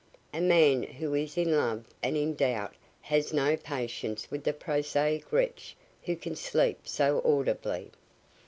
[0.33, 5.31] A man who is in love and in doubt has no patience with the prosaic
[5.31, 7.91] wretch who can sleep so audibly.